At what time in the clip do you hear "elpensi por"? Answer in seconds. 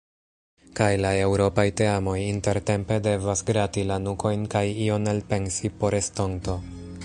5.15-6.01